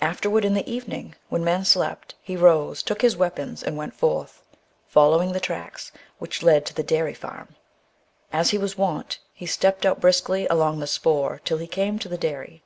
Afterward 0.00 0.44
in 0.44 0.54
the 0.54 0.68
evening, 0.68 1.14
when 1.28 1.44
men 1.44 1.64
slept, 1.64 2.16
he 2.22 2.34
rose, 2.36 2.82
took 2.82 3.02
his 3.02 3.16
weapons, 3.16 3.62
and 3.62 3.76
went 3.76 3.94
forth, 3.94 4.42
following 4.88 5.30
the 5.30 5.38
tracks 5.38 5.92
which 6.18 6.42
led 6.42 6.66
to 6.66 6.74
the 6.74 6.82
dairy 6.82 7.14
farm. 7.14 7.54
As 8.32 8.52
was 8.52 8.62
his 8.70 8.76
wont, 8.76 9.20
he 9.32 9.46
stepped 9.46 9.86
out 9.86 10.00
briskly 10.00 10.44
along 10.48 10.80
the 10.80 10.88
spoor 10.88 11.40
till 11.44 11.58
he 11.58 11.68
came 11.68 12.00
to 12.00 12.08
the 12.08 12.18
dairy. 12.18 12.64